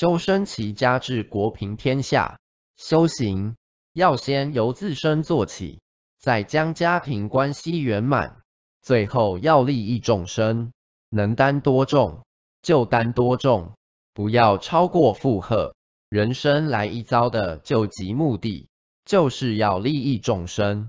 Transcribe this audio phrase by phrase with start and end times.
[0.00, 2.38] 修身齐家治国平天下，
[2.78, 3.56] 修行
[3.92, 5.82] 要先由自身做起，
[6.18, 8.38] 再将家庭关系圆满，
[8.80, 10.72] 最后要利益众生。
[11.10, 12.24] 能担多重
[12.62, 13.74] 就担多重，
[14.14, 15.74] 不要超过负荷。
[16.08, 18.70] 人生来一遭的救急目的
[19.04, 20.88] 就是要利益众生。